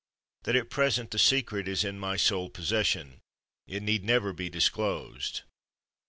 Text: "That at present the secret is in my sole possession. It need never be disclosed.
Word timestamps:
"That 0.45 0.55
at 0.55 0.71
present 0.71 1.11
the 1.11 1.19
secret 1.19 1.67
is 1.67 1.83
in 1.83 1.99
my 1.99 2.17
sole 2.17 2.49
possession. 2.49 3.21
It 3.67 3.83
need 3.83 4.03
never 4.03 4.33
be 4.33 4.49
disclosed. 4.49 5.41